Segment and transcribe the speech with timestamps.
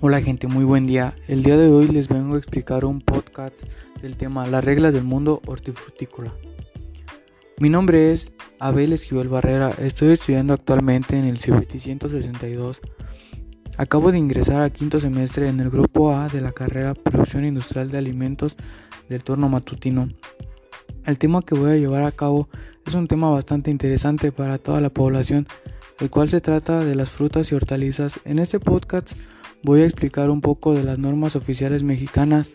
[0.00, 1.12] Hola gente, muy buen día.
[1.26, 3.64] El día de hoy les vengo a explicar un podcast
[4.00, 6.32] del tema Las reglas del mundo hortifrutícola.
[7.58, 12.78] Mi nombre es Abel Esquivel Barrera, estoy estudiando actualmente en el CBT 162.
[13.76, 17.90] Acabo de ingresar a quinto semestre en el grupo A de la carrera Producción Industrial
[17.90, 18.54] de Alimentos
[19.08, 20.08] del turno matutino.
[21.06, 22.48] El tema que voy a llevar a cabo
[22.86, 25.48] es un tema bastante interesante para toda la población,
[25.98, 28.20] el cual se trata de las frutas y hortalizas.
[28.24, 29.10] En este podcast
[29.62, 32.48] voy a explicar un poco de las normas oficiales mexicanas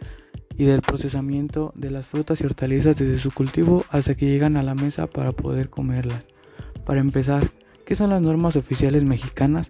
[0.58, 4.64] y del procesamiento de las frutas y hortalizas desde su cultivo hasta que llegan a
[4.64, 6.26] la mesa para poder comerlas.
[6.86, 7.50] Para empezar,
[7.86, 9.68] ¿qué son las normas oficiales mexicanas?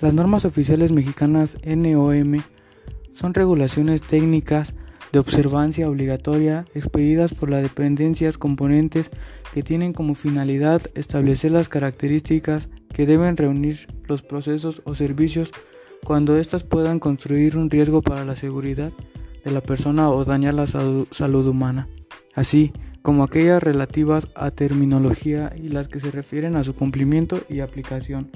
[0.00, 2.42] Las normas oficiales mexicanas NOM
[3.12, 4.74] son regulaciones técnicas
[5.12, 9.10] de observancia obligatoria expedidas por las dependencias componentes
[9.52, 15.50] que tienen como finalidad establecer las características que deben reunir los procesos o servicios
[16.04, 18.92] cuando éstas puedan construir un riesgo para la seguridad
[19.44, 21.88] de la persona o dañar la salud humana,
[22.34, 27.60] así como aquellas relativas a terminología y las que se refieren a su cumplimiento y
[27.60, 28.30] aplicación.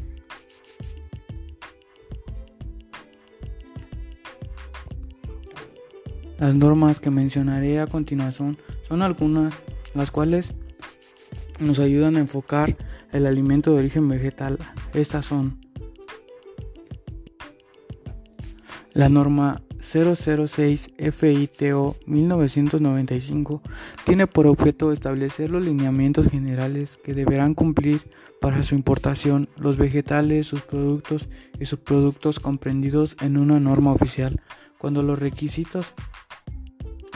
[6.38, 9.54] Las normas que mencionaré a continuación son algunas,
[9.94, 10.54] las cuales
[11.58, 12.76] nos ayudan a enfocar
[13.10, 14.58] el alimento de origen vegetal.
[14.94, 15.58] Estas son
[18.98, 23.62] La norma 006 FITO 1995
[24.02, 28.10] tiene por objeto establecer los lineamientos generales que deberán cumplir
[28.40, 31.28] para su importación los vegetales, sus productos
[31.60, 34.40] y subproductos comprendidos en una norma oficial.
[34.78, 35.86] Cuando los requisitos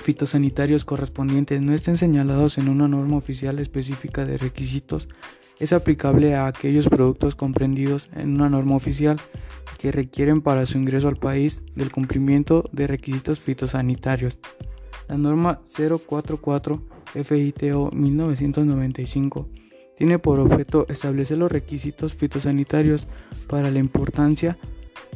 [0.03, 5.09] fitosanitarios correspondientes no estén señalados en una norma oficial específica de requisitos,
[5.59, 9.21] es aplicable a aquellos productos comprendidos en una norma oficial
[9.79, 14.39] que requieren para su ingreso al país del cumplimiento de requisitos fitosanitarios.
[15.09, 16.83] La norma 044
[17.23, 19.49] FITO 1995
[19.97, 23.07] tiene por objeto establecer los requisitos fitosanitarios
[23.47, 24.59] para la importancia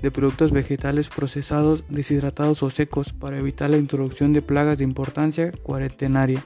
[0.03, 5.53] de productos vegetales procesados, deshidratados o secos para evitar la introducción de plagas de importancia
[5.63, 6.45] cuarentenaria.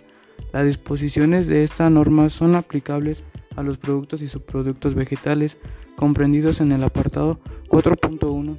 [0.52, 3.22] Las disposiciones de esta norma son aplicables
[3.56, 5.58] a los productos y subproductos vegetales
[5.96, 8.56] comprendidos en el apartado 4.1,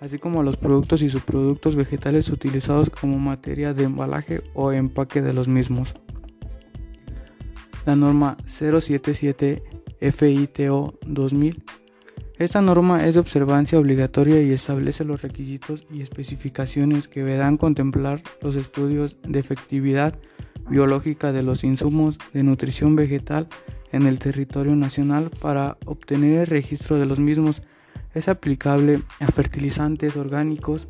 [0.00, 5.22] así como a los productos y subproductos vegetales utilizados como materia de embalaje o empaque
[5.22, 5.94] de los mismos.
[7.86, 9.62] La norma 077
[10.00, 11.62] FITO 2000
[12.36, 18.22] esta norma es de observancia obligatoria y establece los requisitos y especificaciones que deberán contemplar
[18.42, 20.18] los estudios de efectividad
[20.68, 23.46] biológica de los insumos de nutrición vegetal
[23.92, 27.62] en el territorio nacional para obtener el registro de los mismos.
[28.14, 30.88] Es aplicable a fertilizantes orgánicos,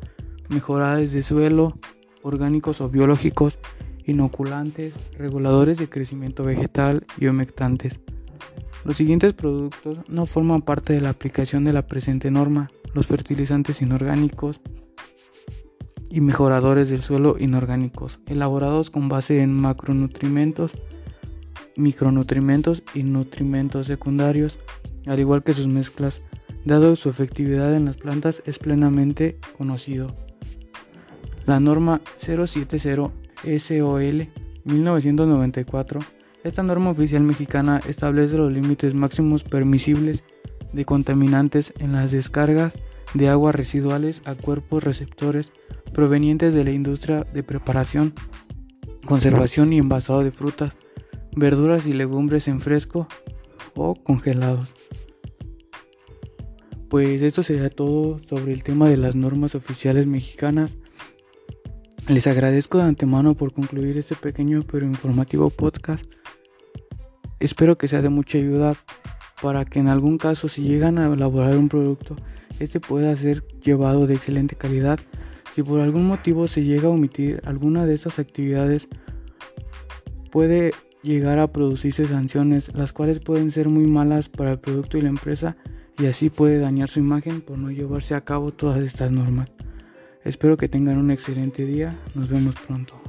[0.49, 1.77] mejorados de suelo,
[2.23, 3.59] orgánicos o biológicos,
[4.05, 7.99] inoculantes, reguladores de crecimiento vegetal y humectantes.
[8.85, 12.69] Los siguientes productos no forman parte de la aplicación de la presente norma.
[12.93, 14.61] Los fertilizantes inorgánicos
[16.11, 20.71] y mejoradores del suelo inorgánicos, elaborados con base en macronutrimentos,
[21.75, 24.59] micronutrimentos y nutrimentos secundarios,
[25.07, 26.21] al igual que sus mezclas,
[26.63, 30.15] dado su efectividad en las plantas es plenamente conocido.
[31.47, 32.77] La norma 070
[33.57, 34.27] SOL
[34.63, 35.99] 1994,
[36.45, 40.23] esta norma oficial mexicana establece los límites máximos permisibles
[40.73, 42.73] de contaminantes en las descargas
[43.15, 45.51] de aguas residuales a cuerpos receptores
[45.91, 48.13] provenientes de la industria de preparación,
[49.05, 50.77] conservación y envasado de frutas,
[51.35, 53.07] verduras y legumbres en fresco
[53.73, 54.71] o congelados.
[56.89, 60.77] Pues esto sería todo sobre el tema de las normas oficiales mexicanas.
[62.07, 66.05] Les agradezco de antemano por concluir este pequeño pero informativo podcast.
[67.39, 68.75] Espero que sea de mucha ayuda
[69.41, 72.15] para que en algún caso si llegan a elaborar un producto,
[72.59, 74.99] este pueda ser llevado de excelente calidad.
[75.53, 78.87] Si por algún motivo se llega a omitir alguna de estas actividades,
[80.31, 80.71] puede
[81.03, 85.09] llegar a producirse sanciones, las cuales pueden ser muy malas para el producto y la
[85.09, 85.55] empresa
[85.99, 89.49] y así puede dañar su imagen por no llevarse a cabo todas estas normas.
[90.23, 93.04] Espero que tengan un excelente día, nos vemos pronto.